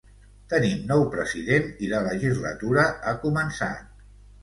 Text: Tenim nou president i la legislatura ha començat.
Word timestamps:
Tenim 0.53 0.81
nou 0.91 1.03
president 1.17 1.69
i 1.85 1.91
la 1.93 2.01
legislatura 2.09 2.91
ha 3.13 3.17
començat. 3.29 3.99